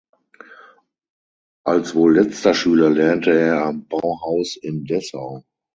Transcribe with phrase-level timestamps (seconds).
[1.63, 5.43] Als wohl letzter Schüler lernte er am Bauhaus in Dessau.